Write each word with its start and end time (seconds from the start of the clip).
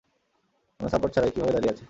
কোন 0.79 0.87
সাপোর্ট 0.87 1.11
ছাড়াই, 1.15 1.31
কিভাবে 1.31 1.51
দাঁড়িয়ে 1.51 1.71
আছে? 1.73 1.79